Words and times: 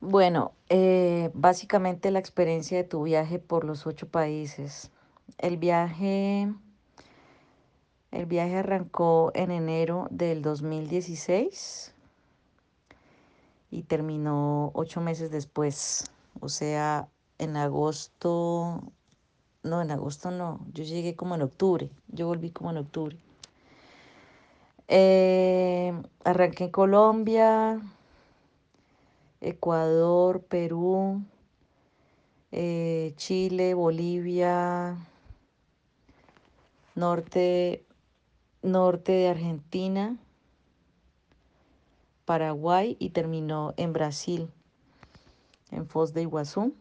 Bueno, 0.00 0.52
eh, 0.70 1.30
básicamente 1.34 2.10
la 2.10 2.20
experiencia 2.20 2.78
de 2.78 2.84
tu 2.84 3.02
viaje 3.02 3.38
por 3.38 3.64
los 3.64 3.86
ocho 3.86 4.08
países. 4.08 4.90
El 5.36 5.58
viaje, 5.58 6.50
el 8.10 8.24
viaje 8.26 8.56
arrancó 8.56 9.30
en 9.34 9.50
enero 9.50 10.08
del 10.10 10.40
2016 10.40 11.94
y 13.70 13.82
terminó 13.82 14.70
ocho 14.72 15.02
meses 15.02 15.30
después. 15.30 16.10
O 16.40 16.48
sea, 16.48 17.08
en 17.38 17.58
agosto, 17.58 18.82
no, 19.62 19.82
en 19.82 19.90
agosto 19.90 20.30
no, 20.30 20.60
yo 20.72 20.82
llegué 20.82 21.14
como 21.14 21.34
en 21.34 21.42
octubre, 21.42 21.90
yo 22.08 22.26
volví 22.26 22.50
como 22.50 22.70
en 22.70 22.78
octubre. 22.78 23.18
Eh, 24.88 25.92
arranqué 26.24 26.64
en 26.64 26.70
Colombia, 26.70 27.80
Ecuador, 29.40 30.42
Perú, 30.42 31.22
eh, 32.52 33.14
Chile, 33.16 33.74
Bolivia, 33.74 34.98
norte, 36.94 37.84
norte 38.62 39.12
de 39.12 39.28
Argentina, 39.28 40.16
Paraguay 42.24 42.96
y 42.98 43.10
terminó 43.10 43.74
en 43.76 43.92
Brasil, 43.92 44.50
en 45.70 45.86
Foz 45.86 46.12
de 46.12 46.22
Iguazú. 46.22 46.74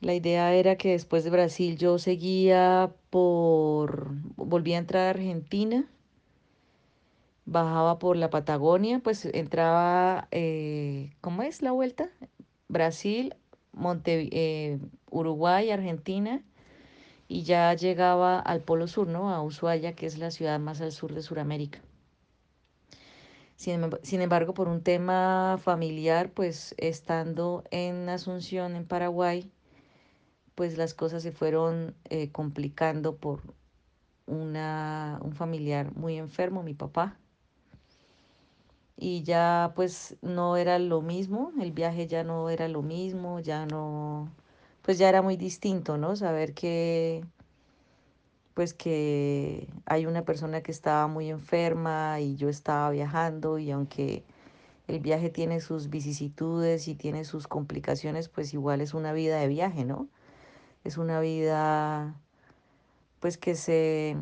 La 0.00 0.14
idea 0.14 0.54
era 0.54 0.76
que 0.76 0.92
después 0.92 1.24
de 1.24 1.30
Brasil 1.30 1.76
yo 1.76 1.98
seguía 1.98 2.94
por, 3.10 4.08
volví 4.36 4.72
a 4.72 4.78
entrar 4.78 5.06
a 5.08 5.10
Argentina, 5.10 5.86
bajaba 7.50 7.98
por 7.98 8.16
la 8.16 8.30
Patagonia, 8.30 9.00
pues 9.00 9.24
entraba, 9.24 10.28
eh, 10.30 11.10
¿cómo 11.20 11.42
es 11.42 11.62
la 11.62 11.72
vuelta? 11.72 12.08
Brasil, 12.68 13.34
Monte, 13.72 14.28
eh, 14.30 14.78
Uruguay, 15.10 15.70
Argentina, 15.70 16.44
y 17.26 17.42
ya 17.42 17.74
llegaba 17.74 18.38
al 18.38 18.60
Polo 18.60 18.86
Sur, 18.86 19.08
¿no? 19.08 19.34
A 19.34 19.42
Ushuaia, 19.42 19.96
que 19.96 20.06
es 20.06 20.18
la 20.18 20.30
ciudad 20.30 20.60
más 20.60 20.80
al 20.80 20.92
sur 20.92 21.12
de 21.12 21.22
Sudamérica. 21.22 21.80
Sin, 23.56 23.90
sin, 24.02 24.22
embargo, 24.22 24.54
por 24.54 24.68
un 24.68 24.82
tema 24.82 25.58
familiar, 25.60 26.30
pues 26.30 26.74
estando 26.78 27.64
en 27.72 28.08
Asunción, 28.08 28.76
en 28.76 28.86
Paraguay, 28.86 29.50
pues 30.54 30.78
las 30.78 30.94
cosas 30.94 31.22
se 31.24 31.32
fueron 31.32 31.96
eh, 32.10 32.30
complicando 32.30 33.16
por 33.16 33.42
una, 34.26 35.18
un 35.22 35.32
familiar 35.32 35.94
muy 35.96 36.16
enfermo, 36.16 36.62
mi 36.62 36.74
papá. 36.74 37.18
Y 39.02 39.22
ya 39.22 39.72
pues 39.74 40.16
no 40.20 40.58
era 40.58 40.78
lo 40.78 41.00
mismo, 41.00 41.52
el 41.58 41.72
viaje 41.72 42.06
ya 42.06 42.22
no 42.22 42.50
era 42.50 42.68
lo 42.68 42.82
mismo, 42.82 43.40
ya 43.40 43.64
no, 43.64 44.30
pues 44.82 44.98
ya 44.98 45.08
era 45.08 45.22
muy 45.22 45.38
distinto, 45.38 45.96
¿no? 45.96 46.16
Saber 46.16 46.52
que 46.52 47.24
pues 48.52 48.74
que 48.74 49.68
hay 49.86 50.04
una 50.04 50.26
persona 50.26 50.60
que 50.60 50.70
estaba 50.70 51.06
muy 51.06 51.30
enferma 51.30 52.20
y 52.20 52.36
yo 52.36 52.50
estaba 52.50 52.90
viajando 52.90 53.58
y 53.58 53.70
aunque 53.70 54.22
el 54.86 55.00
viaje 55.00 55.30
tiene 55.30 55.60
sus 55.62 55.88
vicisitudes 55.88 56.86
y 56.86 56.94
tiene 56.94 57.24
sus 57.24 57.48
complicaciones, 57.48 58.28
pues 58.28 58.52
igual 58.52 58.82
es 58.82 58.92
una 58.92 59.14
vida 59.14 59.38
de 59.38 59.48
viaje, 59.48 59.86
¿no? 59.86 60.08
Es 60.84 60.98
una 60.98 61.20
vida 61.20 62.20
pues 63.20 63.38
que 63.38 63.54
se, 63.54 64.18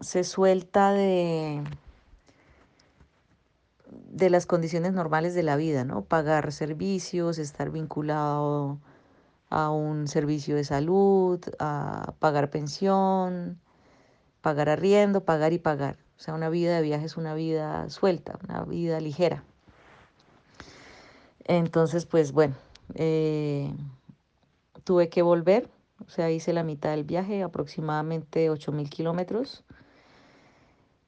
se 0.00 0.24
suelta 0.24 0.92
de, 0.92 1.62
de 4.18 4.30
las 4.30 4.46
condiciones 4.46 4.92
normales 4.92 5.34
de 5.34 5.42
la 5.42 5.56
vida, 5.56 5.84
¿no? 5.84 6.02
Pagar 6.04 6.52
servicios, 6.52 7.38
estar 7.38 7.70
vinculado 7.70 8.78
a 9.48 9.70
un 9.70 10.08
servicio 10.08 10.56
de 10.56 10.64
salud, 10.64 11.40
a 11.58 12.14
pagar 12.18 12.50
pensión, 12.50 13.60
pagar 14.40 14.68
arriendo, 14.68 15.24
pagar 15.24 15.52
y 15.52 15.58
pagar. 15.58 15.96
O 16.16 16.20
sea, 16.20 16.34
una 16.34 16.48
vida 16.48 16.76
de 16.76 16.82
viaje 16.82 17.06
es 17.06 17.16
una 17.16 17.34
vida 17.34 17.88
suelta, 17.90 18.38
una 18.48 18.64
vida 18.64 19.00
ligera. 19.00 19.44
Entonces, 21.44 22.04
pues 22.04 22.32
bueno, 22.32 22.56
eh, 22.94 23.72
tuve 24.84 25.08
que 25.08 25.22
volver, 25.22 25.70
o 26.04 26.10
sea, 26.10 26.30
hice 26.30 26.52
la 26.52 26.64
mitad 26.64 26.90
del 26.90 27.04
viaje, 27.04 27.42
aproximadamente 27.42 28.50
8.000 28.50 28.88
kilómetros, 28.90 29.64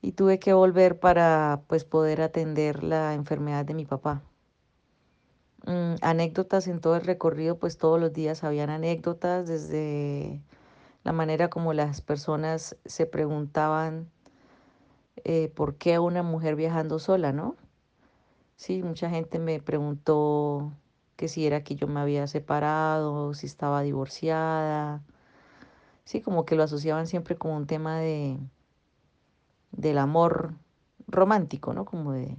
y 0.03 0.13
tuve 0.13 0.39
que 0.39 0.53
volver 0.53 0.99
para 0.99 1.63
pues 1.67 1.85
poder 1.85 2.23
atender 2.23 2.83
la 2.83 3.15
enfermedad 3.15 3.65
de 3.65 3.75
mi 3.75 3.85
papá. 3.85 4.23
Mm, 5.67 5.97
anécdotas 6.01 6.67
en 6.69 6.81
todo 6.81 6.97
el 6.97 7.03
recorrido, 7.03 7.59
pues 7.59 7.77
todos 7.77 8.01
los 8.01 8.13
días 8.13 8.45
habían 8.45 8.71
anécdotas, 8.71 9.47
desde 9.47 10.41
la 11.05 11.13
manera 11.13 11.51
como 11.51 11.75
las 11.75 12.01
personas 12.01 12.77
se 12.85 13.07
preguntaban 13.07 14.11
eh, 15.25 15.53
por 15.55 15.77
qué 15.77 15.99
una 15.99 16.23
mujer 16.23 16.57
viajando 16.57 16.99
sola, 16.99 17.33
¿no? 17.33 17.57
Sí, 18.57 18.83
mucha 18.83 19.11
gente 19.11 19.39
me 19.39 19.61
preguntó 19.61 20.73
que 21.17 21.29
si 21.29 21.47
era 21.47 21.63
que 21.63 21.77
yo 21.77 21.87
me 21.87 22.01
había 22.01 22.27
separado, 22.27 23.35
si 23.35 23.47
estaba 23.47 23.83
divorciada. 23.83 25.03
Sí, 26.05 26.21
como 26.23 26.45
que 26.45 26.57
lo 26.57 26.63
asociaban 26.63 27.07
siempre 27.07 27.37
con 27.37 27.53
un 27.53 27.67
tema 27.67 27.99
de 28.01 28.39
del 29.73 29.99
amor 29.99 30.55
romántico, 31.07 31.75
¿no? 31.75 31.85
Como 31.85 32.13
de 32.13 32.37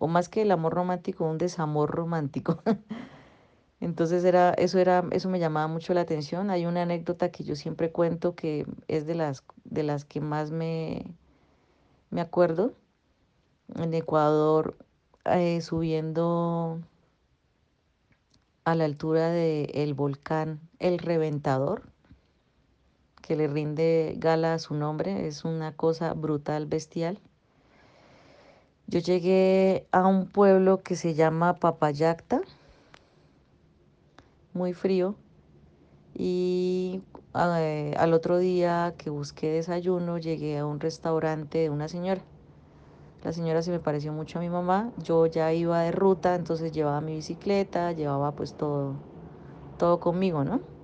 o 0.00 0.06
más 0.06 0.28
que 0.28 0.42
el 0.42 0.50
amor 0.50 0.74
romántico, 0.74 1.24
un 1.24 1.38
desamor 1.38 1.90
romántico. 1.90 2.62
Entonces 3.80 4.24
era, 4.24 4.50
eso 4.54 4.78
era, 4.78 5.04
eso 5.10 5.28
me 5.28 5.38
llamaba 5.38 5.68
mucho 5.68 5.94
la 5.94 6.00
atención. 6.00 6.50
Hay 6.50 6.66
una 6.66 6.82
anécdota 6.82 7.30
que 7.30 7.44
yo 7.44 7.56
siempre 7.56 7.92
cuento 7.92 8.34
que 8.34 8.66
es 8.88 9.06
de 9.06 9.14
las, 9.14 9.44
de 9.64 9.82
las 9.82 10.04
que 10.04 10.20
más 10.20 10.50
me, 10.50 11.04
me 12.10 12.20
acuerdo. 12.20 12.74
En 13.76 13.92
Ecuador, 13.94 14.76
eh, 15.24 15.60
subiendo 15.60 16.80
a 18.64 18.74
la 18.74 18.84
altura 18.84 19.30
del 19.30 19.94
volcán 19.94 20.60
El 20.78 20.98
Reventador, 20.98 21.90
que 23.28 23.36
le 23.36 23.46
rinde 23.46 24.14
gala 24.16 24.54
a 24.54 24.58
su 24.58 24.72
nombre, 24.72 25.26
es 25.26 25.44
una 25.44 25.72
cosa 25.72 26.14
brutal, 26.14 26.64
bestial. 26.64 27.20
Yo 28.86 29.00
llegué 29.00 29.86
a 29.92 30.06
un 30.06 30.26
pueblo 30.26 30.82
que 30.82 30.96
se 30.96 31.12
llama 31.12 31.56
Papayacta, 31.56 32.40
muy 34.54 34.72
frío, 34.72 35.14
y 36.14 37.02
eh, 37.34 37.94
al 37.98 38.14
otro 38.14 38.38
día 38.38 38.94
que 38.96 39.10
busqué 39.10 39.50
desayuno 39.52 40.16
llegué 40.16 40.56
a 40.56 40.64
un 40.64 40.80
restaurante 40.80 41.58
de 41.58 41.68
una 41.68 41.86
señora. 41.88 42.22
La 43.24 43.34
señora 43.34 43.60
se 43.60 43.70
me 43.70 43.78
pareció 43.78 44.10
mucho 44.10 44.38
a 44.38 44.40
mi 44.40 44.48
mamá, 44.48 44.90
yo 45.02 45.26
ya 45.26 45.52
iba 45.52 45.82
de 45.82 45.92
ruta, 45.92 46.34
entonces 46.34 46.72
llevaba 46.72 47.02
mi 47.02 47.16
bicicleta, 47.16 47.92
llevaba 47.92 48.32
pues 48.32 48.54
todo, 48.54 48.94
todo 49.76 50.00
conmigo, 50.00 50.44
¿no? 50.44 50.77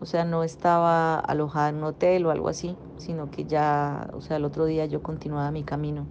O 0.00 0.06
sea, 0.06 0.24
no 0.24 0.44
estaba 0.44 1.18
alojada 1.18 1.68
en 1.68 1.76
un 1.76 1.84
hotel 1.84 2.26
o 2.26 2.30
algo 2.30 2.48
así, 2.48 2.76
sino 2.96 3.30
que 3.30 3.44
ya, 3.46 4.08
o 4.14 4.20
sea, 4.20 4.38
el 4.38 4.44
otro 4.44 4.64
día 4.66 4.86
yo 4.86 5.02
continuaba 5.02 5.50
mi 5.50 5.64
camino 5.64 6.08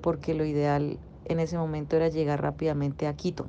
porque 0.00 0.34
lo 0.34 0.44
ideal 0.44 0.98
en 1.24 1.40
ese 1.40 1.58
momento 1.58 1.96
era 1.96 2.08
llegar 2.08 2.42
rápidamente 2.42 3.06
a 3.06 3.14
Quito. 3.14 3.48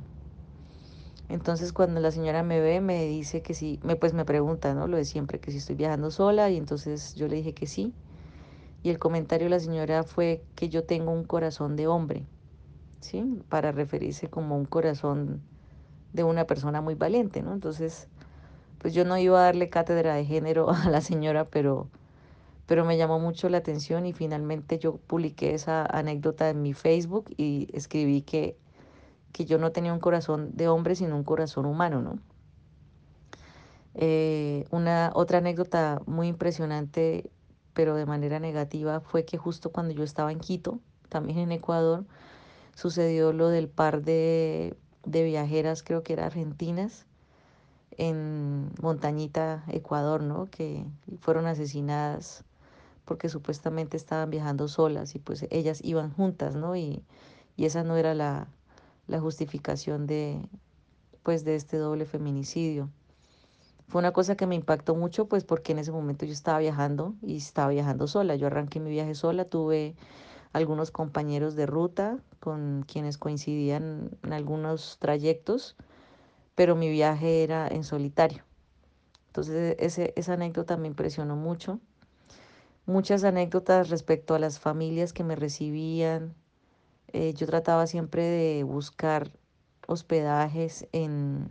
Entonces 1.28 1.74
cuando 1.74 2.02
la 2.02 2.12
señora 2.12 2.42
me 2.44 2.60
ve 2.60 2.82
me 2.82 3.06
dice 3.06 3.42
que 3.42 3.54
sí, 3.54 3.80
me, 3.84 3.96
pues 3.96 4.14
me 4.14 4.26
pregunta, 4.26 4.74
¿no? 4.74 4.88
Lo 4.88 4.98
de 4.98 5.06
siempre, 5.06 5.40
que 5.40 5.52
si 5.52 5.58
estoy 5.58 5.76
viajando 5.76 6.10
sola 6.12 6.50
y 6.50 6.58
entonces 6.58 7.14
yo 7.16 7.28
le 7.28 7.36
dije 7.38 7.54
que 7.54 7.68
sí. 7.68 7.94
Y 8.84 8.90
el 8.90 9.00
comentario 9.00 9.46
de 9.46 9.52
la 9.52 9.60
señora 9.60 10.04
fue 10.04 10.44
que 10.56 10.70
yo 10.70 10.84
tengo 10.86 11.12
un 11.12 11.24
corazón 11.26 11.76
de 11.76 11.88
hombre, 11.88 12.26
¿sí? 13.02 13.24
Para 13.50 13.72
referirse 13.72 14.30
como 14.30 14.58
un 14.58 14.66
corazón 14.66 15.42
de 16.14 16.24
una 16.24 16.46
persona 16.46 16.82
muy 16.82 16.96
valiente, 16.96 17.42
¿no? 17.44 17.54
Entonces, 17.54 18.10
pues 18.80 18.94
yo 18.94 19.06
no 19.06 19.18
iba 19.18 19.40
a 19.40 19.44
darle 19.44 19.70
cátedra 19.70 20.16
de 20.16 20.26
género 20.26 20.70
a 20.72 20.90
la 20.90 21.02
señora, 21.02 21.46
pero 21.46 21.90
pero 22.70 22.86
me 22.86 22.98
llamó 22.98 23.20
mucho 23.20 23.50
la 23.50 23.58
atención 23.58 24.06
y 24.06 24.14
finalmente 24.14 24.78
yo 24.78 24.98
publiqué 24.98 25.56
esa 25.56 25.88
anécdota 25.88 26.52
en 26.52 26.62
mi 26.62 26.74
Facebook 26.74 27.34
y 27.36 27.68
escribí 27.74 28.22
que, 28.22 28.60
que 29.32 29.46
yo 29.46 29.58
no 29.58 29.72
tenía 29.72 29.92
un 29.92 30.00
corazón 30.00 30.52
de 30.56 30.68
hombre, 30.68 30.96
sino 30.96 31.16
un 31.16 31.24
corazón 31.24 31.66
humano, 31.66 32.04
¿no? 32.04 32.20
Eh, 33.96 34.66
una 34.70 35.12
otra 35.16 35.40
anécdota 35.40 36.00
muy 36.06 36.28
impresionante, 36.28 37.32
pero 37.74 37.96
de 37.96 38.06
manera 38.06 38.40
negativa, 38.40 39.00
fue 39.00 39.26
que 39.26 39.40
justo 39.40 39.72
cuando 39.72 39.96
yo 39.96 40.04
estaba 40.04 40.32
en 40.32 40.40
Quito, 40.40 40.80
también 41.10 41.40
en 41.40 41.52
Ecuador, 41.52 42.06
sucedió 42.76 43.34
lo 43.34 43.50
del 43.50 43.68
par 43.68 44.04
de, 44.04 44.78
de 45.06 45.24
viajeras, 45.24 45.82
creo 45.82 46.04
que 46.04 46.14
eran 46.14 46.28
argentinas, 46.28 47.08
en 48.00 48.72
Montañita, 48.82 49.66
Ecuador, 49.68 50.24
¿no? 50.24 50.50
Que 50.50 50.86
fueron 51.20 51.46
asesinadas 51.48 52.46
porque 53.04 53.28
supuestamente 53.28 53.98
estaban 53.98 54.30
viajando 54.30 54.70
solas 54.70 55.16
y 55.16 55.20
pues 55.20 55.46
ellas 55.50 55.82
iban 55.84 56.14
juntas, 56.14 56.56
¿no? 56.56 56.78
Y, 56.78 57.04
y 57.58 57.66
esa 57.66 57.84
no 57.84 57.98
era 57.98 58.14
la, 58.14 58.48
la 59.08 59.20
justificación 59.20 60.08
de, 60.08 60.40
pues, 61.24 61.44
de 61.44 61.56
este 61.56 61.76
doble 61.76 62.06
feminicidio. 62.06 62.90
Fue 63.90 64.00
una 64.00 64.14
cosa 64.14 64.36
que 64.38 64.48
me 64.48 64.56
impactó 64.56 64.96
mucho, 64.96 65.26
pues 65.26 65.44
porque 65.44 65.74
en 65.74 65.80
ese 65.80 65.92
momento 65.92 66.26
yo 66.26 66.32
estaba 66.32 66.60
viajando 66.60 67.16
y 67.22 67.36
estaba 67.38 67.70
viajando 67.70 68.08
sola. 68.08 68.36
Yo 68.36 68.48
arranqué 68.48 68.80
mi 68.80 68.92
viaje 68.92 69.14
sola, 69.14 69.44
tuve 69.44 69.96
algunos 70.54 70.92
compañeros 70.92 71.56
de 71.56 71.66
ruta 71.66 72.20
con 72.40 72.86
quienes 72.88 73.18
coincidían 73.18 74.12
en 74.24 74.32
algunos 74.34 74.98
trayectos, 75.00 75.76
pero 76.60 76.76
mi 76.76 76.90
viaje 76.90 77.42
era 77.42 77.70
en 77.70 77.86
solitario. 77.86 78.44
Entonces 79.28 79.78
ese, 79.80 80.14
esa 80.18 80.34
anécdota 80.34 80.76
me 80.76 80.88
impresionó 80.88 81.38
mucho. 81.38 81.80
Muchas 82.86 83.24
anécdotas 83.24 83.90
respecto 83.90 84.36
a 84.36 84.40
las 84.40 84.60
familias 84.60 85.14
que 85.14 85.24
me 85.24 85.38
recibían. 85.38 86.36
Eh, 87.14 87.34
yo 87.34 87.48
trataba 87.48 87.88
siempre 87.88 88.24
de 88.24 88.64
buscar 88.66 89.32
hospedajes 89.88 90.86
en, 90.92 91.48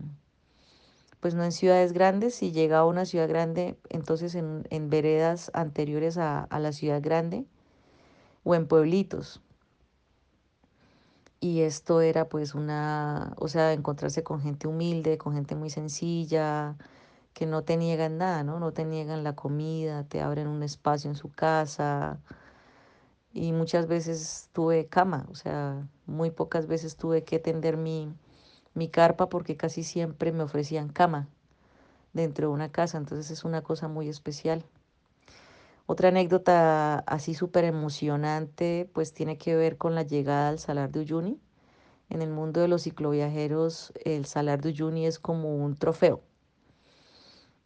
pues 1.20 1.34
no 1.34 1.42
en 1.42 1.52
ciudades 1.52 1.94
grandes, 1.94 2.34
si 2.34 2.52
llegaba 2.52 2.82
a 2.82 2.90
una 2.90 3.06
ciudad 3.06 3.30
grande, 3.30 3.78
entonces 3.88 4.34
en, 4.34 4.66
en 4.68 4.90
veredas 4.90 5.50
anteriores 5.54 6.18
a, 6.18 6.44
a, 6.44 6.58
la 6.60 6.72
ciudad 6.72 7.00
grande 7.00 7.46
o 8.44 8.54
en 8.54 8.68
pueblitos. 8.68 9.40
Y 11.40 11.60
esto 11.62 12.00
era 12.00 12.28
pues 12.28 12.54
una, 12.54 13.34
o 13.38 13.48
sea, 13.48 13.72
encontrarse 13.72 14.24
con 14.24 14.40
gente 14.40 14.66
humilde, 14.68 15.18
con 15.18 15.34
gente 15.34 15.54
muy 15.54 15.70
sencilla, 15.70 16.76
que 17.34 17.46
no 17.46 17.62
te 17.64 17.76
niegan 17.76 18.18
nada, 18.18 18.42
¿no? 18.44 18.58
No 18.60 18.72
te 18.72 18.84
niegan 18.84 19.24
la 19.24 19.36
comida, 19.36 20.04
te 20.04 20.20
abren 20.20 20.48
un 20.48 20.62
espacio 20.64 21.10
en 21.10 21.16
su 21.16 21.30
casa. 21.30 22.20
Y 23.32 23.52
muchas 23.52 23.86
veces 23.86 24.48
tuve 24.52 24.86
cama, 24.86 25.26
o 25.30 25.34
sea, 25.34 25.86
muy 26.06 26.30
pocas 26.30 26.66
veces 26.66 26.96
tuve 26.96 27.24
que 27.24 27.38
tender 27.38 27.76
mi, 27.76 28.12
mi 28.74 28.88
carpa 28.88 29.28
porque 29.28 29.56
casi 29.56 29.84
siempre 29.84 30.32
me 30.32 30.42
ofrecían 30.44 30.88
cama 30.88 31.28
dentro 32.12 32.48
de 32.48 32.54
una 32.54 32.70
casa, 32.72 32.98
entonces 32.98 33.30
es 33.30 33.44
una 33.44 33.62
cosa 33.62 33.88
muy 33.88 34.08
especial. 34.08 34.64
Otra 35.90 36.10
anécdota 36.10 36.98
así 37.06 37.32
súper 37.32 37.64
emocionante, 37.64 38.90
pues 38.92 39.14
tiene 39.14 39.38
que 39.38 39.56
ver 39.56 39.78
con 39.78 39.94
la 39.94 40.02
llegada 40.02 40.50
al 40.50 40.58
Salar 40.58 40.90
de 40.92 41.00
Uyuni. 41.00 41.40
En 42.10 42.20
el 42.20 42.28
mundo 42.28 42.60
de 42.60 42.68
los 42.68 42.82
cicloviajeros, 42.82 43.94
el 44.04 44.26
Salar 44.26 44.60
de 44.60 44.68
Uyuni 44.68 45.06
es 45.06 45.18
como 45.18 45.56
un 45.56 45.76
trofeo. 45.76 46.20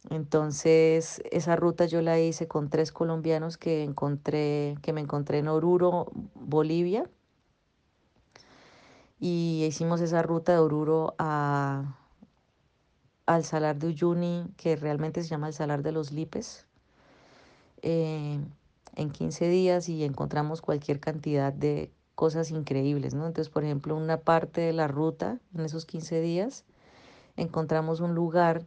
Entonces, 0.09 1.21
esa 1.31 1.57
ruta 1.57 1.85
yo 1.85 2.01
la 2.01 2.17
hice 2.17 2.47
con 2.47 2.69
tres 2.69 2.93
colombianos 2.93 3.57
que 3.57 3.83
encontré, 3.83 4.77
que 4.81 4.93
me 4.93 5.01
encontré 5.01 5.39
en 5.39 5.49
Oruro, 5.49 6.09
Bolivia. 6.33 7.09
Y 9.19 9.65
hicimos 9.67 9.99
esa 9.99 10.21
ruta 10.21 10.53
de 10.53 10.59
Oruro 10.59 11.13
a, 11.19 11.97
al 13.25 13.43
Salar 13.43 13.79
de 13.79 13.87
Uyuni, 13.87 14.45
que 14.55 14.77
realmente 14.77 15.23
se 15.23 15.27
llama 15.27 15.47
el 15.47 15.53
Salar 15.53 15.83
de 15.83 15.91
los 15.91 16.13
Lipes, 16.13 16.67
eh, 17.83 18.39
en 18.95 19.11
15 19.11 19.49
días 19.49 19.89
y 19.89 20.03
encontramos 20.05 20.61
cualquier 20.61 20.99
cantidad 20.99 21.51
de 21.51 21.91
cosas 22.15 22.49
increíbles, 22.49 23.13
¿no? 23.13 23.27
Entonces, 23.27 23.51
por 23.51 23.65
ejemplo, 23.65 23.95
una 23.95 24.17
parte 24.21 24.61
de 24.61 24.71
la 24.73 24.87
ruta, 24.87 25.39
en 25.53 25.65
esos 25.65 25.85
15 25.85 26.21
días, 26.21 26.63
encontramos 27.35 27.99
un 27.99 28.15
lugar 28.15 28.65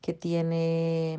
que 0.00 0.14
tiene, 0.14 1.18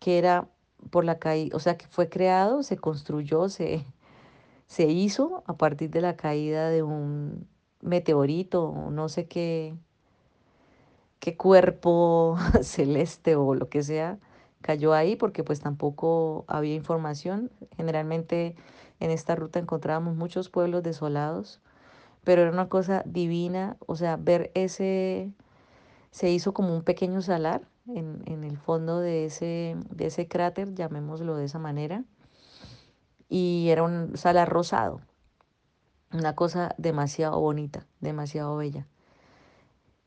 que 0.00 0.18
era 0.18 0.48
por 0.90 1.04
la 1.04 1.20
caída, 1.20 1.56
o 1.56 1.60
sea, 1.60 1.76
que 1.78 1.86
fue 1.86 2.08
creado, 2.08 2.64
se 2.64 2.76
construyó, 2.76 3.48
se, 3.48 3.84
se 4.66 4.86
hizo 4.88 5.44
a 5.46 5.56
partir 5.56 5.90
de 5.90 6.00
la 6.00 6.16
caída 6.16 6.70
de 6.70 6.82
un 6.82 7.46
meteorito, 7.82 8.88
no 8.90 9.08
sé 9.08 9.26
qué, 9.28 9.76
qué 11.20 11.36
cuerpo 11.36 12.36
celeste 12.62 13.36
o 13.36 13.54
lo 13.54 13.68
que 13.68 13.84
sea 13.84 14.18
cayó 14.60 14.94
ahí, 14.94 15.16
porque 15.16 15.44
pues 15.44 15.60
tampoco 15.60 16.44
había 16.48 16.74
información. 16.74 17.50
Generalmente 17.76 18.56
en 19.00 19.10
esta 19.10 19.34
ruta 19.36 19.58
encontrábamos 19.58 20.16
muchos 20.16 20.50
pueblos 20.50 20.82
desolados, 20.82 21.60
pero 22.24 22.42
era 22.42 22.50
una 22.50 22.68
cosa 22.68 23.02
divina, 23.06 23.76
o 23.86 23.96
sea, 23.96 24.16
ver 24.16 24.50
ese, 24.54 25.32
se 26.10 26.30
hizo 26.30 26.52
como 26.52 26.74
un 26.74 26.82
pequeño 26.82 27.22
salar 27.22 27.62
en, 27.86 28.22
en 28.26 28.44
el 28.44 28.58
fondo 28.58 29.00
de 29.00 29.24
ese, 29.26 29.76
de 29.90 30.06
ese 30.06 30.28
cráter, 30.28 30.74
llamémoslo 30.74 31.36
de 31.36 31.44
esa 31.44 31.58
manera, 31.58 32.04
y 33.28 33.68
era 33.70 33.82
un 33.82 34.16
salar 34.16 34.48
rosado, 34.48 35.00
una 36.12 36.34
cosa 36.34 36.74
demasiado 36.78 37.40
bonita, 37.40 37.86
demasiado 38.00 38.56
bella. 38.56 38.86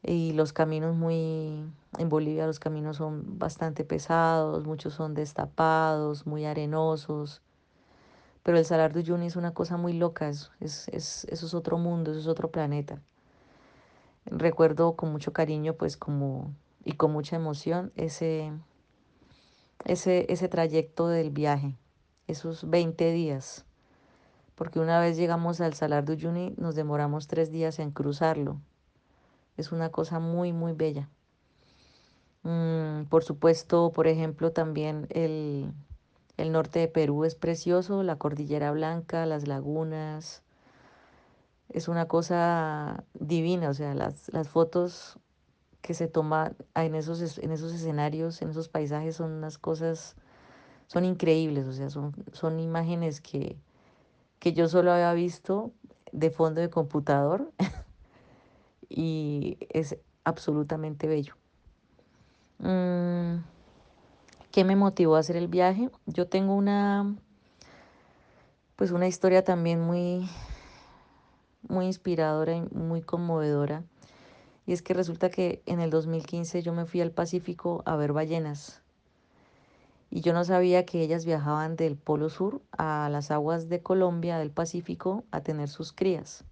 Y 0.03 0.33
los 0.33 0.53
caminos 0.53 0.95
muy, 0.95 1.63
en 1.97 2.09
Bolivia 2.09 2.47
los 2.47 2.59
caminos 2.59 2.97
son 2.97 3.37
bastante 3.37 3.85
pesados, 3.85 4.65
muchos 4.65 4.93
son 4.95 5.13
destapados, 5.13 6.25
muy 6.25 6.45
arenosos, 6.45 7.41
pero 8.43 8.57
el 8.57 8.65
Salar 8.65 8.93
de 8.93 9.01
Uyuni 9.01 9.27
es 9.27 9.35
una 9.35 9.53
cosa 9.53 9.77
muy 9.77 9.93
loca, 9.93 10.27
es, 10.29 10.51
es, 10.59 10.87
es, 10.89 11.25
eso 11.25 11.45
es 11.45 11.53
otro 11.53 11.77
mundo, 11.77 12.11
eso 12.11 12.19
es 12.19 12.27
otro 12.27 12.49
planeta. 12.49 13.01
Recuerdo 14.25 14.95
con 14.95 15.11
mucho 15.11 15.33
cariño, 15.33 15.75
pues 15.75 15.97
como, 15.97 16.53
y 16.83 16.93
con 16.93 17.11
mucha 17.11 17.35
emoción, 17.35 17.91
ese, 17.95 18.51
ese, 19.85 20.25
ese 20.31 20.47
trayecto 20.47 21.07
del 21.07 21.29
viaje, 21.29 21.75
esos 22.27 22.67
20 22.67 23.11
días, 23.11 23.65
porque 24.55 24.79
una 24.79 24.99
vez 24.99 25.17
llegamos 25.17 25.61
al 25.61 25.73
Salar 25.75 26.05
de 26.05 26.13
Uyuni 26.13 26.53
nos 26.57 26.75
demoramos 26.75 27.27
tres 27.27 27.51
días 27.51 27.79
en 27.79 27.91
cruzarlo. 27.91 28.59
Es 29.61 29.71
una 29.71 29.89
cosa 29.89 30.17
muy, 30.17 30.53
muy 30.53 30.73
bella. 30.73 31.07
Mm, 32.41 33.03
por 33.09 33.23
supuesto, 33.23 33.91
por 33.91 34.07
ejemplo, 34.07 34.51
también 34.51 35.05
el, 35.11 35.71
el 36.37 36.51
norte 36.51 36.79
de 36.79 36.87
Perú 36.87 37.25
es 37.25 37.35
precioso, 37.35 38.01
la 38.01 38.15
Cordillera 38.15 38.71
Blanca, 38.71 39.27
las 39.27 39.47
lagunas. 39.47 40.41
Es 41.69 41.87
una 41.87 42.07
cosa 42.07 43.03
divina, 43.13 43.69
o 43.69 43.73
sea, 43.75 43.93
las, 43.93 44.33
las 44.33 44.49
fotos 44.49 45.19
que 45.83 45.93
se 45.93 46.07
toman 46.07 46.55
en 46.73 46.95
esos, 46.95 47.37
en 47.37 47.51
esos 47.51 47.71
escenarios, 47.71 48.41
en 48.41 48.49
esos 48.49 48.67
paisajes, 48.67 49.15
son 49.15 49.31
unas 49.31 49.59
cosas, 49.59 50.15
son 50.87 51.05
increíbles, 51.05 51.67
o 51.67 51.73
sea, 51.73 51.91
son, 51.91 52.15
son 52.31 52.59
imágenes 52.59 53.21
que, 53.21 53.59
que 54.39 54.53
yo 54.53 54.67
solo 54.67 54.91
había 54.91 55.13
visto 55.13 55.71
de 56.11 56.31
fondo 56.31 56.61
de 56.61 56.71
computador 56.71 57.51
y 58.91 59.57
es 59.69 59.97
absolutamente 60.23 61.07
bello. 61.07 61.35
Mm, 62.59 63.37
¿Qué 64.51 64.65
me 64.65 64.75
motivó 64.75 65.15
a 65.15 65.19
hacer 65.19 65.37
el 65.37 65.47
viaje? 65.47 65.89
Yo 66.05 66.27
tengo 66.27 66.53
una, 66.53 67.15
pues 68.75 68.91
una 68.91 69.07
historia 69.07 69.43
también 69.43 69.79
muy, 69.79 70.29
muy 71.67 71.85
inspiradora 71.85 72.55
y 72.55 72.61
muy 72.61 73.01
conmovedora. 73.01 73.83
Y 74.67 74.73
es 74.73 74.81
que 74.81 74.93
resulta 74.93 75.29
que 75.29 75.63
en 75.65 75.79
el 75.79 75.89
2015 75.89 76.61
yo 76.61 76.73
me 76.73 76.85
fui 76.85 77.01
al 77.01 77.11
Pacífico 77.11 77.81
a 77.85 77.95
ver 77.95 78.11
ballenas. 78.11 78.81
Y 80.09 80.19
yo 80.19 80.33
no 80.33 80.43
sabía 80.43 80.85
que 80.85 81.01
ellas 81.01 81.23
viajaban 81.23 81.77
del 81.77 81.95
Polo 81.95 82.29
Sur 82.29 82.61
a 82.77 83.07
las 83.09 83.31
aguas 83.31 83.69
de 83.69 83.81
Colombia, 83.81 84.37
del 84.37 84.51
Pacífico, 84.51 85.23
a 85.31 85.41
tener 85.41 85.69
sus 85.69 85.93
crías. 85.93 86.43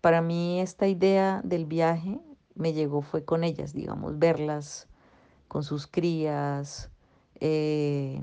Para 0.00 0.22
mí 0.22 0.60
esta 0.60 0.88
idea 0.88 1.42
del 1.44 1.66
viaje 1.66 2.20
me 2.54 2.72
llegó 2.72 3.02
fue 3.02 3.24
con 3.24 3.44
ellas, 3.44 3.74
digamos, 3.74 4.18
verlas 4.18 4.88
con 5.48 5.62
sus 5.62 5.86
crías, 5.86 6.90
eh, 7.40 8.22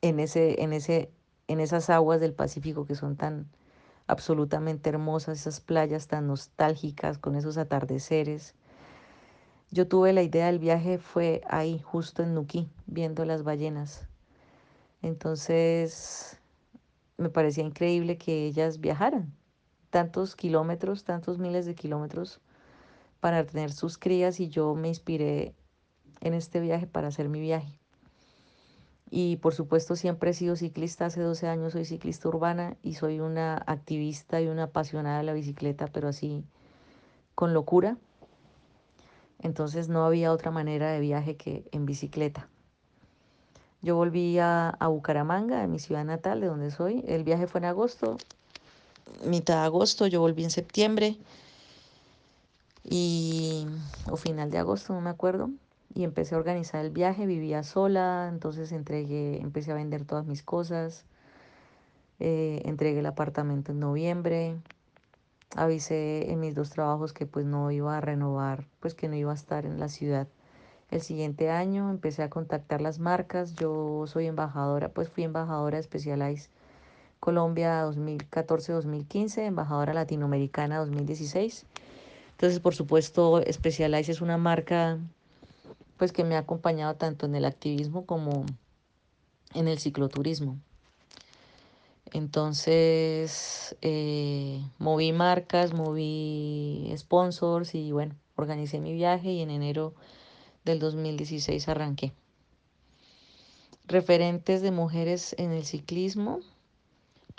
en, 0.00 0.20
ese, 0.20 0.62
en, 0.62 0.72
ese, 0.72 1.10
en 1.48 1.60
esas 1.60 1.90
aguas 1.90 2.20
del 2.20 2.32
Pacífico 2.32 2.86
que 2.86 2.94
son 2.94 3.16
tan 3.16 3.48
absolutamente 4.06 4.90
hermosas, 4.90 5.40
esas 5.40 5.60
playas 5.60 6.08
tan 6.08 6.26
nostálgicas 6.26 7.18
con 7.18 7.36
esos 7.36 7.56
atardeceres. 7.58 8.54
Yo 9.70 9.86
tuve 9.86 10.12
la 10.12 10.22
idea 10.22 10.46
del 10.46 10.58
viaje, 10.58 10.98
fue 10.98 11.42
ahí, 11.48 11.78
justo 11.78 12.24
en 12.24 12.34
Nuquí, 12.34 12.68
viendo 12.86 13.24
las 13.24 13.44
ballenas. 13.44 14.08
Entonces, 15.02 16.40
me 17.16 17.28
parecía 17.28 17.64
increíble 17.64 18.18
que 18.18 18.46
ellas 18.46 18.80
viajaran 18.80 19.32
tantos 19.90 20.36
kilómetros, 20.36 21.04
tantos 21.04 21.38
miles 21.38 21.66
de 21.66 21.74
kilómetros 21.74 22.40
para 23.20 23.44
tener 23.44 23.72
sus 23.72 23.98
crías 23.98 24.40
y 24.40 24.48
yo 24.48 24.74
me 24.74 24.88
inspiré 24.88 25.54
en 26.20 26.34
este 26.34 26.60
viaje 26.60 26.86
para 26.86 27.08
hacer 27.08 27.28
mi 27.28 27.40
viaje. 27.40 27.78
Y 29.10 29.36
por 29.36 29.54
supuesto 29.54 29.96
siempre 29.96 30.30
he 30.30 30.34
sido 30.34 30.54
ciclista, 30.54 31.06
hace 31.06 31.20
12 31.20 31.48
años 31.48 31.72
soy 31.72 31.84
ciclista 31.84 32.28
urbana 32.28 32.76
y 32.82 32.94
soy 32.94 33.20
una 33.20 33.56
activista 33.66 34.40
y 34.40 34.46
una 34.46 34.64
apasionada 34.64 35.18
de 35.18 35.24
la 35.24 35.32
bicicleta, 35.32 35.88
pero 35.88 36.08
así 36.08 36.44
con 37.34 37.52
locura. 37.52 37.98
Entonces 39.40 39.88
no 39.88 40.04
había 40.04 40.32
otra 40.32 40.50
manera 40.50 40.92
de 40.92 41.00
viaje 41.00 41.36
que 41.36 41.68
en 41.72 41.86
bicicleta. 41.86 42.48
Yo 43.82 43.96
volví 43.96 44.38
a, 44.38 44.76
Bucaramanga, 44.88 45.62
a 45.62 45.66
mi 45.66 45.78
ciudad 45.78 46.04
natal, 46.04 46.42
de 46.42 46.48
donde 46.48 46.70
soy. 46.70 47.02
El 47.08 47.24
viaje 47.24 47.46
fue 47.46 47.60
en 47.60 47.64
agosto. 47.64 48.18
Mitad 49.24 49.60
de 49.60 49.66
agosto, 49.66 50.06
yo 50.06 50.20
volví 50.20 50.44
en 50.44 50.50
septiembre 50.50 51.16
y 52.84 53.66
o 54.10 54.16
final 54.16 54.50
de 54.50 54.58
agosto, 54.58 54.92
no 54.92 55.00
me 55.00 55.10
acuerdo, 55.10 55.50
y 55.94 56.04
empecé 56.04 56.34
a 56.34 56.38
organizar 56.38 56.84
el 56.84 56.90
viaje, 56.90 57.26
vivía 57.26 57.62
sola, 57.62 58.28
entonces 58.32 58.72
entregué, 58.72 59.40
empecé 59.40 59.72
a 59.72 59.74
vender 59.74 60.04
todas 60.04 60.26
mis 60.26 60.42
cosas, 60.42 61.04
eh, 62.18 62.62
entregué 62.64 63.00
el 63.00 63.06
apartamento 63.06 63.72
en 63.72 63.80
noviembre, 63.80 64.56
avisé 65.56 66.30
en 66.30 66.40
mis 66.40 66.54
dos 66.54 66.70
trabajos 66.70 67.12
que 67.12 67.26
pues 67.26 67.46
no 67.46 67.70
iba 67.70 67.96
a 67.96 68.00
renovar, 68.00 68.66
pues 68.80 68.94
que 68.94 69.08
no 69.08 69.16
iba 69.16 69.32
a 69.32 69.34
estar 69.34 69.66
en 69.66 69.78
la 69.78 69.88
ciudad 69.88 70.28
el 70.90 71.00
siguiente 71.00 71.50
año, 71.50 71.90
empecé 71.90 72.22
a 72.22 72.30
contactar 72.30 72.80
las 72.80 72.98
marcas, 72.98 73.54
yo 73.54 74.04
soy 74.06 74.26
embajadora, 74.26 74.88
pues 74.88 75.08
fui 75.08 75.22
embajadora 75.24 75.76
de 75.76 75.84
Specialized 75.84 76.50
Colombia 77.20 77.86
2014-2015, 77.86 79.46
embajadora 79.46 79.92
latinoamericana 79.94 80.78
2016. 80.78 81.66
Entonces, 82.32 82.60
por 82.60 82.74
supuesto, 82.74 83.42
Specialized 83.52 84.10
es 84.10 84.20
una 84.22 84.38
marca 84.38 84.98
pues 85.98 86.12
que 86.12 86.24
me 86.24 86.34
ha 86.34 86.38
acompañado 86.38 86.94
tanto 86.96 87.26
en 87.26 87.34
el 87.34 87.44
activismo 87.44 88.06
como 88.06 88.46
en 89.52 89.68
el 89.68 89.78
cicloturismo. 89.78 90.56
Entonces, 92.12 93.76
eh, 93.82 94.62
moví 94.78 95.12
marcas, 95.12 95.74
moví 95.74 96.92
sponsors 96.96 97.74
y 97.74 97.92
bueno, 97.92 98.16
organicé 98.34 98.80
mi 98.80 98.94
viaje 98.94 99.30
y 99.30 99.42
en 99.42 99.50
enero 99.50 99.94
del 100.64 100.78
2016 100.78 101.68
arranqué. 101.68 102.12
Referentes 103.86 104.62
de 104.62 104.70
mujeres 104.70 105.34
en 105.38 105.52
el 105.52 105.64
ciclismo, 105.64 106.40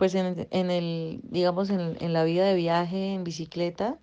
pues 0.01 0.15
en, 0.15 0.47
en 0.49 0.71
el, 0.71 1.21
digamos, 1.25 1.69
en, 1.69 1.95
en 1.99 2.11
la 2.11 2.23
vida 2.23 2.43
de 2.43 2.55
viaje 2.55 3.13
en 3.13 3.23
bicicleta, 3.23 3.99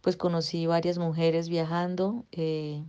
pues 0.00 0.16
conocí 0.16 0.66
varias 0.66 0.98
mujeres 0.98 1.48
viajando. 1.48 2.24
Eh, 2.32 2.82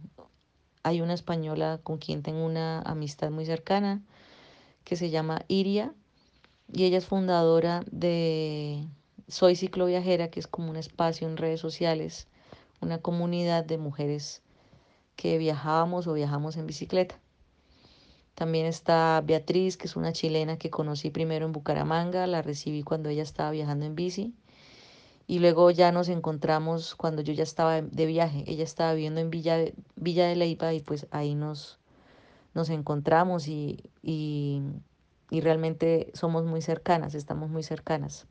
hay 0.82 1.02
una 1.02 1.14
española 1.14 1.80
con 1.84 2.00
quien 2.00 2.24
tengo 2.24 2.44
una 2.44 2.82
amistad 2.82 3.30
muy 3.30 3.46
cercana 3.46 4.02
que 4.84 4.96
se 4.96 5.12
llama 5.12 5.44
Iria 5.48 5.94
y 6.74 6.86
ella 6.86 6.98
es 6.98 7.06
fundadora 7.06 7.84
de 7.92 8.88
Soy 9.28 9.56
Cicloviajera, 9.56 10.32
que 10.32 10.40
es 10.40 10.48
como 10.48 10.72
un 10.72 10.78
espacio 10.78 11.28
en 11.28 11.38
redes 11.38 11.60
sociales, 11.60 12.28
una 12.82 12.98
comunidad 12.98 13.64
de 13.64 13.78
mujeres 13.78 14.42
que 15.16 15.38
viajábamos 15.38 16.08
o 16.08 16.14
viajamos 16.14 16.58
en 16.58 16.66
bicicleta. 16.66 17.20
También 18.38 18.68
está 18.68 19.20
Beatriz, 19.26 19.78
que 19.78 19.88
es 19.88 19.96
una 19.96 20.14
chilena 20.14 20.58
que 20.60 20.70
conocí 20.70 21.10
primero 21.10 21.48
en 21.48 21.54
Bucaramanga, 21.54 22.28
la 22.28 22.44
recibí 22.44 22.84
cuando 22.84 23.10
ella 23.10 23.24
estaba 23.24 23.50
viajando 23.50 23.88
en 23.88 23.96
bici 23.96 24.36
y 25.26 25.40
luego 25.40 25.72
ya 25.72 25.92
nos 25.92 26.08
encontramos 26.08 26.94
cuando 26.94 27.24
yo 27.24 27.34
ya 27.34 27.42
estaba 27.42 27.82
de 27.82 28.06
viaje. 28.06 28.44
Ella 28.46 28.64
estaba 28.64 28.94
viviendo 28.94 29.22
en 29.22 29.32
Villa, 29.32 29.58
Villa 29.96 30.28
de 30.28 30.36
Leyva 30.36 30.72
y 30.76 30.82
pues 30.82 31.08
ahí 31.10 31.34
nos, 31.34 31.80
nos 32.54 32.70
encontramos 32.70 33.48
y, 33.48 33.90
y, 34.04 34.62
y 35.32 35.42
realmente 35.42 36.12
somos 36.14 36.46
muy 36.46 36.62
cercanas, 36.62 37.16
estamos 37.16 37.50
muy 37.50 37.64
cercanas. 37.64 38.28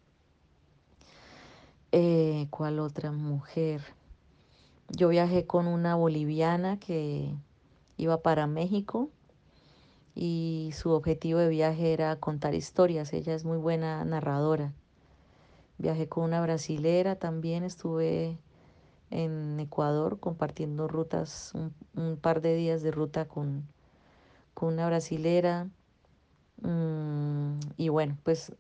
Eh, 1.91 2.47
¿Cuál 2.51 2.79
otra 2.79 3.11
mujer? 3.11 3.83
Yo 4.89 5.09
viajé 5.09 5.47
con 5.47 5.67
una 5.67 5.97
boliviana 5.97 6.79
que 6.79 7.35
iba 7.97 8.23
para 8.23 8.47
México 8.47 9.11
y 10.17 10.71
su 10.75 10.91
objetivo 10.93 11.39
de 11.39 11.51
viaje 11.51 11.93
era 11.93 12.17
contar 12.17 12.55
historias. 12.55 13.13
Ella 13.13 13.35
es 13.35 13.45
muy 13.45 13.59
buena 13.59 14.03
narradora. 14.05 14.73
Viajé 15.77 16.09
con 16.09 16.25
una 16.25 16.41
brasilera 16.41 17.17
también, 17.17 17.63
estuve 17.65 18.39
en 19.11 19.61
Ecuador 19.61 20.19
compartiendo 20.19 20.89
rutas, 20.89 21.53
un, 21.55 21.75
un 21.95 22.17
par 22.17 22.41
de 22.41 22.57
días 22.57 22.83
de 22.83 22.93
ruta 22.93 23.27
con, 23.27 23.69
con 24.55 24.73
una 24.73 24.87
brasilera. 24.87 25.69
Mm, 26.63 27.59
y 27.77 27.91
bueno, 27.91 28.17
pues 28.23 28.55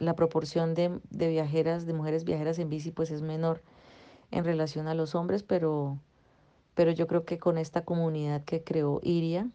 la 0.00 0.16
proporción 0.16 0.74
de, 0.74 0.98
de, 1.10 1.28
viajeras, 1.28 1.86
de 1.86 1.92
mujeres 1.92 2.24
viajeras 2.24 2.58
en 2.58 2.68
bici, 2.68 2.90
pues 2.90 3.12
es 3.12 3.22
menor 3.22 3.62
en 4.32 4.44
relación 4.44 4.88
a 4.88 4.94
los 4.94 5.14
hombres, 5.14 5.44
pero, 5.44 6.00
pero 6.74 6.90
yo 6.90 7.06
creo 7.06 7.24
que 7.24 7.38
con 7.38 7.58
esta 7.58 7.84
comunidad 7.84 8.42
que 8.44 8.64
creó 8.64 8.98
Iria 9.04 9.48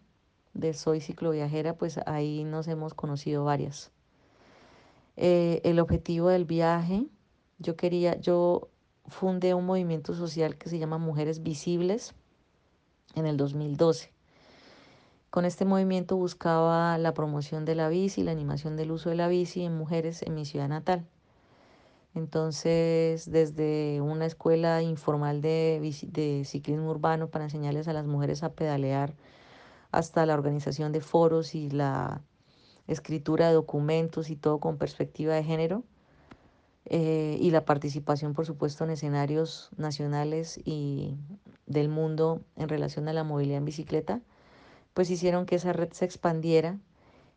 de 0.54 0.74
Soy 0.74 1.02
Cicloviajera, 1.02 1.76
pues 1.76 2.00
ahí 2.06 2.44
nos 2.44 2.68
hemos 2.68 2.94
conocido 2.94 3.44
varias. 3.44 3.92
Eh, 5.18 5.62
el 5.64 5.80
objetivo 5.80 6.30
del 6.30 6.46
viaje, 6.46 7.06
yo 7.60 7.76
quería, 7.76 8.20
yo 8.20 8.70
fundé 9.08 9.54
un 9.54 9.66
movimiento 9.66 10.14
social 10.14 10.58
que 10.58 10.70
se 10.70 10.80
llama 10.80 10.98
Mujeres 10.98 11.44
Visibles 11.44 12.14
en 13.16 13.26
el 13.26 13.38
2012. 13.38 14.12
Con 15.30 15.46
este 15.46 15.64
movimiento 15.64 16.18
buscaba 16.18 16.98
la 16.98 17.14
promoción 17.14 17.64
de 17.64 17.76
la 17.76 17.88
bici, 17.88 18.24
la 18.24 18.32
animación 18.32 18.76
del 18.76 18.92
uso 18.92 19.10
de 19.10 19.16
la 19.16 19.28
bici 19.28 19.64
en 19.64 19.78
mujeres 19.78 20.22
en 20.24 20.36
mi 20.36 20.46
ciudad 20.46 20.68
natal. 20.68 21.06
Entonces, 22.14 23.32
desde 23.32 24.02
una 24.02 24.26
escuela 24.26 24.82
informal 24.82 25.42
de, 25.42 25.80
de, 26.08 26.44
ciclismo 26.44 26.90
urbano 26.90 27.30
para 27.30 27.46
enseñarles 27.46 27.88
a 27.88 27.94
las 27.94 28.06
mujeres 28.06 28.44
a 28.44 28.52
pedalear, 28.52 29.14
hasta 29.92 30.26
la 30.26 30.34
organización 30.34 30.92
de 30.92 31.02
foros 31.02 31.56
y 31.56 31.70
la 31.70 32.22
escritura 32.88 33.48
de 33.48 33.54
documentos 33.54 34.30
y 34.30 34.36
todo 34.36 34.60
con 34.60 34.78
perspectiva 34.78 35.36
de 35.36 35.44
género, 35.44 35.84
eh, 36.86 37.38
y 37.40 37.52
la 37.52 37.64
participación, 37.64 38.34
por 38.34 38.46
supuesto, 38.46 38.84
en 38.84 38.90
escenarios 38.90 39.70
nacionales 39.78 40.60
y 40.66 41.16
del 41.68 41.90
mundo 41.90 42.42
en 42.56 42.70
relación 42.70 43.08
a 43.08 43.14
la 43.14 43.24
movilidad 43.24 43.60
en 43.60 43.66
bicicleta, 43.66 44.22
pues 44.94 45.10
hicieron 45.10 45.46
que 45.46 45.56
esa 45.56 45.74
red 45.74 45.92
se 45.92 46.06
expandiera 46.06 46.80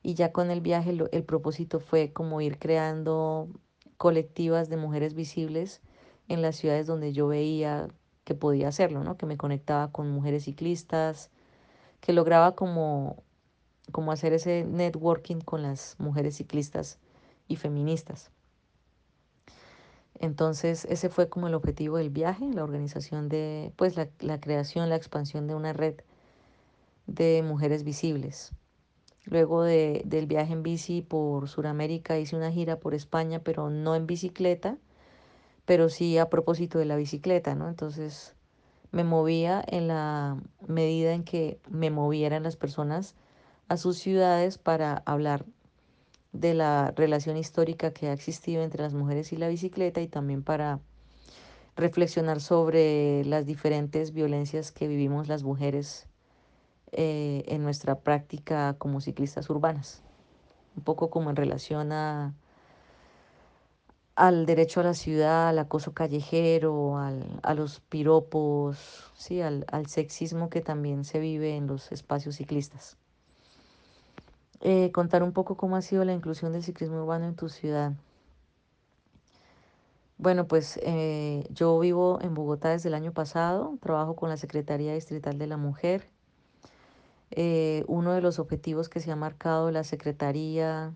y 0.03 0.15
ya 0.15 0.33
con 0.33 0.51
el 0.51 0.61
viaje 0.61 0.93
lo, 0.93 1.11
el 1.13 1.25
propósito 1.25 1.79
fue 1.79 2.13
como 2.13 2.41
ir 2.41 2.59
creando 2.59 3.49
colectivas 3.97 4.69
de 4.69 4.77
mujeres 4.77 5.15
visibles 5.15 5.83
en 6.29 6.43
las 6.43 6.57
ciudades 6.57 6.87
donde 6.87 7.13
yo 7.13 7.29
veía 7.29 7.89
que 8.25 8.35
podía 8.35 8.69
hacerlo, 8.69 9.05
¿no? 9.05 9.17
que 9.17 9.27
me 9.27 9.37
conectaba 9.37 9.93
con 9.93 10.11
mujeres 10.11 10.45
ciclistas, 10.45 11.31
que 12.05 12.13
lograba 12.13 12.55
como, 12.55 13.23
como 13.91 14.13
hacer 14.13 14.35
ese 14.35 14.67
networking 14.69 15.41
con 15.41 15.63
las 15.63 15.97
mujeres 15.99 16.37
ciclistas 16.37 16.99
y 17.49 17.57
feministas. 17.57 18.31
Entonces 20.21 20.85
ese 20.91 21.09
fue 21.09 21.31
como 21.31 21.49
el 21.49 21.55
objetivo 21.55 21.97
del 21.97 22.11
viaje, 22.11 22.45
la 22.53 22.63
organización 22.63 23.31
de, 23.31 23.73
pues 23.77 23.97
la, 23.97 24.11
la 24.21 24.39
creación, 24.39 24.91
la 24.91 24.97
expansión 24.97 25.47
de 25.47 25.55
una 25.55 25.73
red 25.73 25.95
de 27.07 27.43
mujeres 27.43 27.85
visibles. 27.85 28.53
Luego 29.25 29.63
de, 29.63 30.03
del 30.05 30.27
viaje 30.27 30.53
en 30.53 30.63
bici 30.63 31.01
por 31.01 31.49
Sudamérica 31.49 32.19
hice 32.19 32.37
una 32.37 32.53
gira 32.53 32.81
por 32.81 32.93
España, 32.93 33.39
pero 33.39 33.71
no 33.71 33.95
en 33.97 34.07
bicicleta, 34.07 34.77
pero 35.65 35.89
sí 35.89 36.19
a 36.19 36.29
propósito 36.29 36.79
de 36.79 36.85
la 36.85 36.97
bicicleta, 36.97 37.55
¿no? 37.55 37.67
Entonces 37.71 38.34
me 38.95 39.03
movía 39.03 39.63
en 39.67 39.89
la 39.89 40.39
medida 40.69 41.15
en 41.15 41.25
que 41.25 41.59
me 41.69 41.91
movieran 41.91 42.45
las 42.45 42.57
personas 42.57 43.17
a 43.67 43.77
sus 43.77 43.99
ciudades 43.99 44.57
para 44.57 45.03
hablar 45.05 45.45
de 46.33 46.55
la 46.55 46.93
relación 46.95 47.37
histórica 47.37 47.93
que 47.93 48.07
ha 48.07 48.13
existido 48.13 48.63
entre 48.63 48.83
las 48.83 48.95
mujeres 48.95 49.33
y 49.33 49.37
la 49.37 49.49
bicicleta 49.49 50.01
y 50.01 50.07
también 50.07 50.45
para 50.45 50.79
reflexionar 51.75 52.41
sobre 52.41 53.25
las 53.25 53.47
diferentes 53.47 54.13
violencias 54.13 54.71
que 54.71 54.87
vivimos 54.87 55.27
las 55.27 55.43
mujeres 55.43 56.07
eh, 56.93 57.43
en 57.49 57.65
nuestra 57.65 57.99
práctica 57.99 58.77
como 58.79 59.01
ciclistas 59.01 59.51
urbanas. 59.51 60.05
Un 60.77 60.85
poco 60.85 61.11
como 61.11 61.31
en 61.31 61.37
relación 61.37 61.91
a, 61.91 62.33
al 64.17 64.47
derecho 64.47 64.81
a 64.81 64.85
la 64.85 64.95
ciudad, 64.95 65.49
al 65.49 65.59
acoso 65.59 65.93
callejero, 65.95 66.99
al, 66.99 67.41
a 67.43 67.55
los 67.55 67.81
piropos, 67.81 69.11
¿sí? 69.17 69.41
al, 69.43 69.67
al 69.71 69.87
sexismo 69.89 70.51
que 70.51 70.61
también 70.61 71.05
se 71.05 71.19
vive 71.21 71.57
en 71.57 71.67
los 71.67 71.93
espacios 71.93 72.37
ciclistas 72.37 72.97
eh, 74.65 74.91
contar 74.93 75.23
un 75.23 75.33
poco 75.33 75.57
cómo 75.57 75.77
ha 75.77 75.83
sido 75.83 76.05
la 76.05 76.15
inclusión 76.15 76.53
del 76.53 76.63
ciclismo 76.65 77.03
urbano 77.03 77.27
en 77.27 77.37
tu 77.37 77.49
ciudad. 77.51 77.93
Bueno, 80.17 80.47
pues 80.49 80.79
eh, 80.83 81.47
yo 81.51 81.79
vivo 81.79 82.19
en 82.23 82.35
Bogotá 82.35 82.71
desde 82.71 82.89
el 82.89 82.95
año 82.95 83.13
pasado, 83.13 83.77
trabajo 83.83 84.17
con 84.17 84.31
la 84.31 84.37
Secretaría 84.39 84.95
Distrital 84.95 85.39
de 85.39 85.47
la 85.47 85.59
Mujer. 85.59 86.09
Eh, 87.31 87.85
uno 87.89 88.13
de 88.13 88.23
los 88.23 88.39
objetivos 88.39 88.89
que 88.89 89.01
se 89.01 89.11
ha 89.13 89.17
marcado 89.17 89.71
la 89.71 89.85
Secretaría 89.85 90.95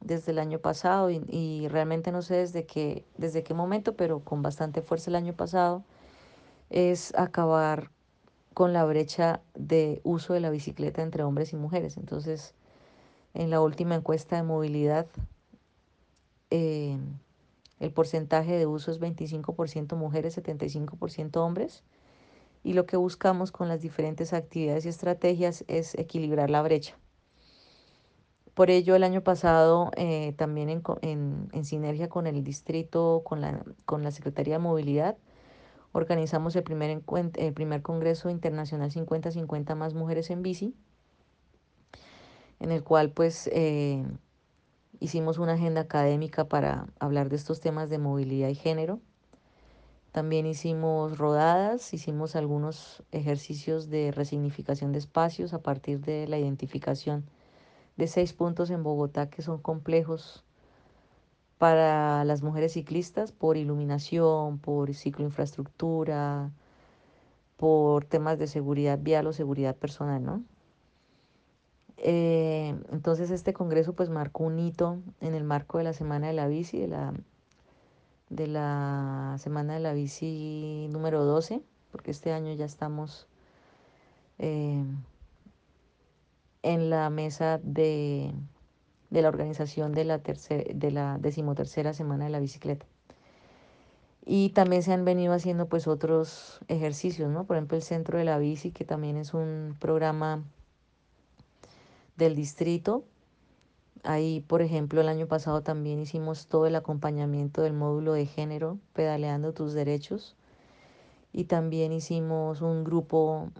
desde 0.00 0.32
el 0.32 0.38
año 0.38 0.58
pasado 0.58 1.10
y, 1.10 1.68
realmente 1.68 2.12
no 2.12 2.22
sé 2.22 2.36
desde 2.36 2.64
qué, 2.64 3.04
desde 3.16 3.42
qué 3.42 3.54
momento, 3.54 3.94
pero 3.94 4.20
con 4.20 4.42
bastante 4.42 4.82
fuerza 4.82 5.10
el 5.10 5.16
año 5.16 5.34
pasado, 5.34 5.84
es 6.70 7.14
acabar 7.16 7.90
con 8.54 8.72
la 8.72 8.84
brecha 8.84 9.40
de 9.54 10.00
uso 10.04 10.34
de 10.34 10.40
la 10.40 10.50
bicicleta 10.50 11.02
entre 11.02 11.22
hombres 11.22 11.52
y 11.52 11.56
mujeres. 11.56 11.96
Entonces, 11.96 12.54
en 13.34 13.50
la 13.50 13.60
última 13.60 13.94
encuesta 13.94 14.36
de 14.36 14.42
movilidad, 14.42 15.06
eh, 16.50 16.98
el 17.80 17.92
porcentaje 17.92 18.58
de 18.58 18.66
uso 18.66 18.90
es 18.90 19.00
25% 19.00 19.96
mujeres, 19.96 20.36
75% 20.36 21.36
hombres. 21.36 21.84
Y 22.64 22.72
lo 22.72 22.86
que 22.86 22.96
buscamos 22.96 23.52
con 23.52 23.68
las 23.68 23.80
diferentes 23.80 24.32
actividades 24.32 24.84
y 24.84 24.88
estrategias 24.88 25.64
es 25.68 25.94
equilibrar 25.94 26.50
la 26.50 26.62
brecha. 26.62 26.96
Por 28.58 28.70
ello, 28.70 28.96
el 28.96 29.04
año 29.04 29.20
pasado, 29.22 29.92
eh, 29.96 30.34
también 30.36 30.68
en, 30.68 30.82
en, 31.02 31.48
en, 31.52 31.64
sinergia 31.64 32.08
con 32.08 32.26
el 32.26 32.42
distrito, 32.42 33.22
con 33.24 33.40
la, 33.40 33.64
con 33.86 34.02
la 34.02 34.10
Secretaría 34.10 34.54
de 34.54 34.58
Movilidad, 34.58 35.16
organizamos 35.92 36.56
el 36.56 36.64
primer, 36.64 37.00
el 37.36 37.52
primer 37.52 37.82
Congreso 37.82 38.30
Internacional 38.30 38.90
50-50 38.90 39.76
más 39.76 39.94
mujeres 39.94 40.30
en 40.30 40.42
bici, 40.42 40.74
en 42.58 42.72
el 42.72 42.82
cual 42.82 43.12
pues 43.12 43.48
eh, 43.52 44.04
hicimos 44.98 45.38
una 45.38 45.52
agenda 45.52 45.82
académica 45.82 46.48
para 46.48 46.88
hablar 46.98 47.28
de 47.28 47.36
estos 47.36 47.60
temas 47.60 47.88
de 47.90 47.98
movilidad 47.98 48.48
y 48.48 48.56
género. 48.56 48.98
También 50.10 50.46
hicimos 50.46 51.16
rodadas, 51.16 51.94
hicimos 51.94 52.34
algunos 52.34 53.04
ejercicios 53.12 53.88
de 53.88 54.10
resignificación 54.10 54.90
de 54.90 54.98
espacios 54.98 55.54
a 55.54 55.62
partir 55.62 56.00
de 56.00 56.26
la 56.26 56.38
identificación 56.38 57.24
de 57.98 58.06
seis 58.06 58.32
puntos 58.32 58.70
en 58.70 58.82
Bogotá 58.82 59.28
que 59.28 59.42
son 59.42 59.58
complejos 59.58 60.44
para 61.58 62.24
las 62.24 62.42
mujeres 62.42 62.72
ciclistas 62.72 63.32
por 63.32 63.56
iluminación, 63.56 64.58
por 64.58 64.94
cicloinfraestructura, 64.94 66.50
por 67.56 68.04
temas 68.04 68.38
de 68.38 68.46
seguridad 68.46 68.98
vial 69.02 69.26
o 69.26 69.32
seguridad 69.32 69.76
personal, 69.76 70.24
¿no? 70.24 70.44
Eh, 71.96 72.76
entonces 72.92 73.32
este 73.32 73.52
congreso 73.52 73.92
pues 73.92 74.08
marcó 74.08 74.44
un 74.44 74.60
hito 74.60 74.98
en 75.20 75.34
el 75.34 75.42
marco 75.42 75.78
de 75.78 75.84
la 75.84 75.92
Semana 75.92 76.28
de 76.28 76.32
la 76.34 76.46
Bici, 76.46 76.78
de 76.78 76.86
la, 76.86 77.12
de 78.30 78.46
la 78.46 79.34
Semana 79.40 79.74
de 79.74 79.80
la 79.80 79.92
Bici 79.94 80.86
número 80.92 81.24
12, 81.24 81.60
porque 81.90 82.12
este 82.12 82.32
año 82.32 82.54
ya 82.54 82.66
estamos 82.66 83.26
eh, 84.38 84.84
en 86.62 86.90
la 86.90 87.10
mesa 87.10 87.60
de, 87.62 88.32
de 89.10 89.22
la 89.22 89.28
organización 89.28 89.92
de 89.92 90.04
la, 90.04 90.18
tercer, 90.18 90.74
de 90.74 90.90
la 90.90 91.18
decimotercera 91.18 91.94
Semana 91.94 92.24
de 92.24 92.30
la 92.30 92.40
Bicicleta. 92.40 92.86
Y 94.30 94.50
también 94.50 94.82
se 94.82 94.92
han 94.92 95.06
venido 95.06 95.32
haciendo 95.32 95.68
pues 95.68 95.86
otros 95.86 96.60
ejercicios, 96.68 97.30
¿no? 97.30 97.44
Por 97.44 97.56
ejemplo, 97.56 97.78
el 97.78 97.82
Centro 97.82 98.18
de 98.18 98.24
la 98.24 98.38
Bici, 98.38 98.72
que 98.72 98.84
también 98.84 99.16
es 99.16 99.32
un 99.32 99.74
programa 99.78 100.44
del 102.16 102.34
distrito. 102.34 103.04
Ahí, 104.02 104.44
por 104.46 104.60
ejemplo, 104.60 105.00
el 105.00 105.08
año 105.08 105.26
pasado 105.28 105.62
también 105.62 105.98
hicimos 105.98 106.46
todo 106.46 106.66
el 106.66 106.76
acompañamiento 106.76 107.62
del 107.62 107.72
módulo 107.72 108.12
de 108.12 108.26
género, 108.26 108.78
pedaleando 108.92 109.54
tus 109.54 109.72
derechos. 109.72 110.36
Y 111.32 111.44
también 111.44 111.92
hicimos 111.92 112.60
un 112.60 112.84
grupo, 112.84 113.50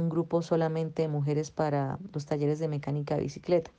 un 0.00 0.08
grupo 0.08 0.42
solamente 0.42 1.02
de 1.02 1.08
mujeres 1.08 1.50
para 1.50 1.98
los 2.12 2.26
talleres 2.26 2.58
de 2.58 2.68
mecánica 2.68 3.16
de 3.16 3.22
bicicleta. 3.22 3.70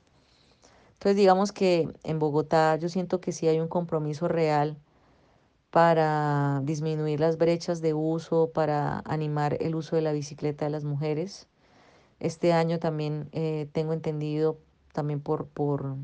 Entonces, 0.94 1.16
digamos 1.16 1.52
que 1.52 1.88
en 2.04 2.18
Bogotá 2.18 2.76
yo 2.76 2.88
siento 2.88 3.20
que 3.20 3.32
sí 3.32 3.48
hay 3.48 3.60
un 3.60 3.68
compromiso 3.68 4.28
real 4.28 4.76
para 5.72 6.60
disminuir 6.64 7.18
las 7.18 7.38
brechas 7.38 7.80
de 7.80 7.94
uso, 7.94 8.50
para 8.52 9.02
animar 9.06 9.56
el 9.60 9.74
uso 9.74 9.96
de 9.96 10.02
la 10.02 10.12
bicicleta 10.12 10.66
de 10.66 10.70
las 10.70 10.84
mujeres. 10.84 11.48
Este 12.20 12.52
año 12.52 12.78
también 12.78 13.28
eh, 13.32 13.68
tengo 13.72 13.94
entendido, 13.94 14.58
también 14.92 15.20
por, 15.20 15.46
por, 15.46 15.96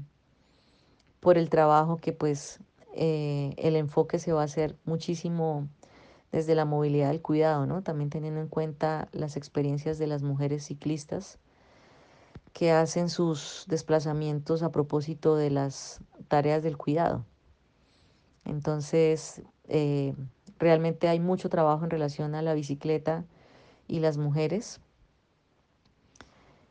por 1.21 1.39
el 1.39 1.49
trabajo 1.51 1.99
que 1.99 2.13
pues 2.13 2.61
eh, 2.95 3.55
el 3.59 3.77
enfoque 3.77 4.19
se 4.19 4.33
va 4.33 4.41
a 4.41 4.47
hacer 4.47 4.75
muchísimo 4.85 5.69
desde 6.33 6.55
la 6.55 6.65
movilidad 6.65 7.11
del 7.11 7.23
cuidado, 7.23 7.67
¿no? 7.67 7.83
También 7.83 8.11
teniendo 8.11 8.41
en 8.41 8.49
cuenta 8.49 9.09
las 9.13 9.37
experiencias 9.37 9.99
de 9.99 10.07
las 10.07 10.23
mujeres 10.23 10.67
ciclistas 10.67 11.39
que 12.53 12.73
hacen 12.73 13.09
sus 13.09 13.65
desplazamientos 13.69 14.63
a 14.63 14.73
propósito 14.73 15.37
de 15.37 15.51
las 15.51 16.01
tareas 16.29 16.63
del 16.63 16.77
cuidado. 16.77 17.25
Entonces, 18.45 19.43
eh, 19.69 20.15
realmente 20.59 21.09
hay 21.09 21.21
mucho 21.21 21.49
trabajo 21.49 21.85
en 21.85 21.91
relación 21.91 22.35
a 22.35 22.43
la 22.43 22.55
bicicleta 22.55 23.25
y 23.87 24.01
las 24.01 24.19
mujeres 24.19 24.81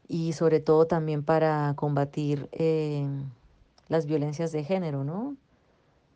y 0.08 0.34
sobre 0.34 0.60
todo 0.60 0.88
también 0.88 1.24
para 1.24 1.74
combatir 1.76 2.50
eh, 2.52 3.08
las 3.90 4.06
violencias 4.06 4.52
de 4.52 4.64
género, 4.64 5.04
¿no? 5.04 5.36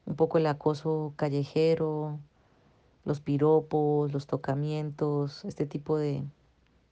Un 0.06 0.16
poco 0.16 0.38
el 0.38 0.48
acoso 0.48 1.14
callejero, 1.16 2.20
los 3.06 3.22
piropos, 3.22 4.12
los 4.14 4.28
tocamientos, 4.28 5.44
este 5.46 5.66
tipo 5.66 5.98
de 5.98 6.24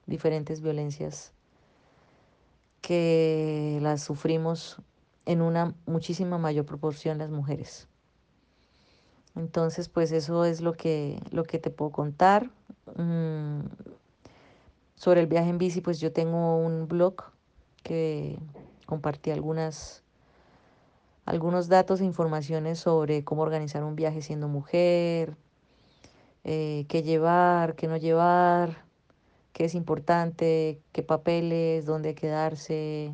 diferentes 0.06 0.62
violencias 0.62 1.34
que 2.82 3.80
las 3.82 4.02
sufrimos 4.02 4.82
en 5.26 5.41
una 5.41 5.76
muchísima 5.86 6.38
mayor 6.38 6.65
proporción 6.65 7.19
las 7.19 7.30
mujeres. 7.30 7.88
Entonces, 9.36 9.89
pues 9.89 10.12
eso 10.12 10.43
es 10.45 10.62
lo 10.62 10.74
que, 10.74 11.22
lo 11.32 11.43
que 11.43 11.60
te 11.60 11.69
puedo 11.69 11.91
contar. 11.91 12.50
Mm, 12.95 13.62
sobre 14.95 15.22
el 15.22 15.28
viaje 15.28 15.50
en 15.50 15.58
bici, 15.58 15.82
pues 15.82 16.00
yo 16.00 16.12
tengo 16.12 16.58
un 16.58 16.88
blog 16.88 17.15
que 17.84 18.38
compartí 18.86 19.32
algunas, 19.32 20.04
algunos 21.26 21.69
datos 21.69 22.02
e 22.02 22.06
informaciones 22.06 22.80
sobre 22.80 23.24
cómo 23.24 23.43
organizar 23.43 23.84
un 23.84 23.95
viaje 23.95 24.22
siendo 24.22 24.48
mujer, 24.48 25.38
eh, 26.43 26.86
qué 26.88 27.04
llevar, 27.04 27.75
qué 27.75 27.88
no 27.88 27.97
llevar, 27.97 28.84
qué 29.54 29.65
es 29.65 29.75
importante, 29.75 30.82
qué 30.91 31.04
papeles, 31.04 31.86
dónde 31.86 32.15
quedarse, 32.15 33.13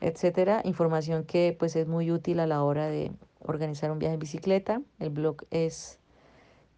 etcétera. 0.00 0.60
Información 0.64 1.24
que 1.24 1.56
pues 1.58 1.76
es 1.76 1.86
muy 1.86 2.10
útil 2.10 2.40
a 2.40 2.46
la 2.46 2.62
hora 2.64 2.88
de 2.88 3.12
organizar 3.40 3.90
un 3.90 3.98
viaje 3.98 4.14
en 4.14 4.20
bicicleta. 4.20 4.80
El 4.98 5.10
blog 5.10 5.44
es 5.50 5.98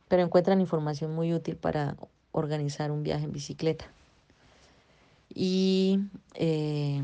Pero 0.07 0.21
encuentran 0.23 0.61
información 0.61 1.13
muy 1.15 1.33
útil 1.33 1.57
para 1.57 1.97
organizar 2.31 2.91
un 2.91 3.03
viaje 3.03 3.25
en 3.25 3.31
bicicleta. 3.31 3.85
Y 5.33 5.99
eh, 6.35 7.03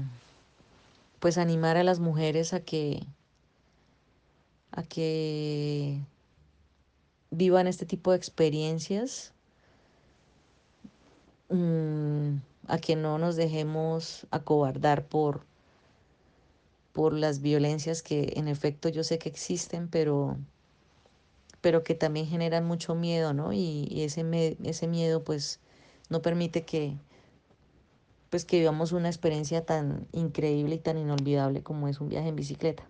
pues 1.20 1.38
animar 1.38 1.78
a 1.78 1.84
las 1.84 2.00
mujeres 2.00 2.54
a 2.54 2.60
que 2.60 3.06
a 4.72 4.84
que 4.84 6.00
vivan 7.32 7.68
este 7.68 7.86
tipo 7.86 8.12
de 8.12 8.18
experiencias, 8.18 9.34
mmm, 11.50 12.38
a 12.68 12.78
que 12.78 12.96
no 12.96 13.18
nos 13.18 13.36
dejemos 13.36 14.28
acobardar 14.32 15.06
por, 15.06 15.46
por 16.94 17.13
las 17.13 17.42
violencias 17.42 18.04
que 18.04 18.34
en 18.36 18.48
efecto 18.48 18.90
yo 18.90 19.04
sé 19.04 19.18
que 19.18 19.30
existen, 19.30 19.88
pero, 19.88 20.38
pero 21.67 21.84
que 21.84 21.95
también 21.95 22.27
generan 22.27 22.63
mucho 22.63 22.95
miedo, 22.95 23.34
¿no? 23.34 23.51
Y, 23.51 23.89
ese, 24.01 24.23
miedo 24.23 25.23
pues 25.25 25.60
no 26.08 26.21
permite 26.21 26.63
que 26.63 26.95
pues 28.30 28.45
que 28.45 28.60
vivamos 28.60 28.93
una 28.93 29.10
experiencia 29.10 29.65
tan 29.65 30.08
increíble 30.13 30.75
y 30.75 30.80
tan 30.80 30.97
inolvidable 30.97 31.63
como 31.63 31.89
es 31.89 31.99
un 31.99 32.08
viaje 32.08 32.30
en 32.30 32.38
bicicleta 32.38 32.88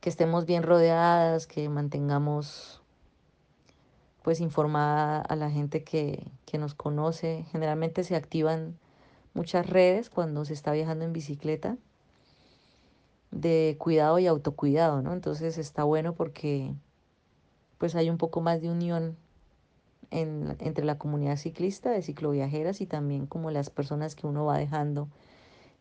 que 0.00 0.08
estemos 0.08 0.46
bien 0.46 0.62
rodeadas, 0.62 1.48
que 1.48 1.68
mantengamos 1.68 2.80
pues 4.22 4.38
informada 4.38 5.22
a 5.22 5.34
la 5.34 5.50
gente 5.50 5.82
que 5.82 6.30
nos 6.56 6.76
conoce. 6.76 7.46
Generalmente 7.50 8.04
se 8.04 8.14
activan 8.14 8.78
muchas 9.34 9.68
redes 9.68 10.08
cuando 10.08 10.44
se 10.44 10.52
está 10.52 10.70
viajando 10.70 11.04
en 11.04 11.12
bicicleta 11.12 11.78
de 13.40 13.76
cuidado 13.78 14.18
y 14.18 14.26
autocuidado, 14.26 15.02
¿no? 15.02 15.12
Entonces 15.12 15.58
está 15.58 15.84
bueno 15.84 16.14
porque 16.14 16.74
pues 17.78 17.94
hay 17.94 18.08
un 18.08 18.16
poco 18.16 18.40
más 18.40 18.62
de 18.62 18.70
unión 18.70 19.16
en, 20.10 20.56
entre 20.60 20.84
la 20.84 20.98
comunidad 20.98 21.36
ciclista, 21.36 21.90
de 21.90 22.02
cicloviajeras 22.02 22.80
y 22.80 22.86
también 22.86 23.26
como 23.26 23.50
las 23.50 23.68
personas 23.70 24.14
que 24.14 24.26
uno 24.26 24.46
va 24.46 24.56
dejando 24.56 25.08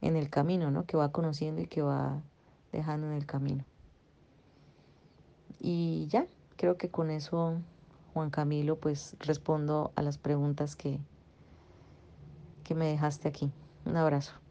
en 0.02 0.18
el 0.18 0.30
camino, 0.30 0.72
¿no? 0.72 0.86
Que 0.86 0.98
va 0.98 1.12
conociendo 1.12 1.62
y 1.62 1.68
que 1.68 1.82
va 1.82 2.22
dejando 2.74 3.08
en 3.08 3.14
el 3.14 3.26
camino. 3.26 3.64
Y 5.60 6.08
ya, 6.08 6.28
creo 6.58 6.78
que 6.78 6.90
con 6.90 7.10
eso, 7.10 7.54
Juan 8.14 8.30
Camilo, 8.30 8.76
pues 8.78 9.16
respondo 9.20 9.94
a 9.96 10.02
las 10.02 10.18
preguntas 10.18 10.76
que, 10.76 11.00
que 12.66 12.76
me 12.76 12.88
dejaste 12.88 13.30
aquí. 13.30 13.52
Un 13.86 13.96
abrazo. 13.96 14.45